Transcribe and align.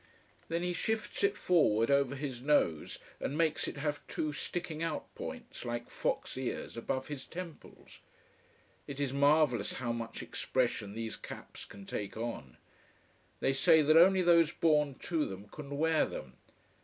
Then 0.47 0.63
he 0.63 0.73
shifts 0.73 1.23
it 1.23 1.37
forward 1.37 1.91
over 1.91 2.15
his 2.15 2.41
nose, 2.41 2.97
and 3.19 3.37
makes 3.37 3.67
it 3.67 3.77
have 3.77 4.01
two 4.07 4.33
sticking 4.33 4.81
out 4.81 5.13
points, 5.13 5.63
like 5.63 5.91
fox 5.91 6.35
ears, 6.39 6.75
above 6.75 7.07
his 7.07 7.23
temples. 7.23 7.99
It 8.87 8.99
is 8.99 9.13
marvellous 9.13 9.73
how 9.73 9.91
much 9.91 10.23
expression 10.23 10.95
these 10.95 11.15
caps 11.17 11.65
can 11.65 11.85
take 11.85 12.17
on. 12.17 12.57
They 13.41 13.53
say 13.53 13.83
that 13.83 13.95
only 13.95 14.23
those 14.23 14.51
born 14.51 14.95
to 15.03 15.27
them 15.27 15.47
can 15.49 15.77
wear 15.77 16.07
them. 16.07 16.33